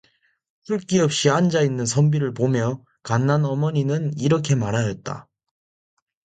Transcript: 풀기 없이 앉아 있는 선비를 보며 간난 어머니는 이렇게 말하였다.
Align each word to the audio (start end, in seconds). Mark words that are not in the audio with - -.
풀기 0.65 0.99
없이 0.99 1.29
앉아 1.29 1.61
있는 1.61 1.85
선비를 1.85 2.33
보며 2.33 2.83
간난 3.03 3.45
어머니는 3.45 4.17
이렇게 4.17 4.55
말하였다. 4.55 5.29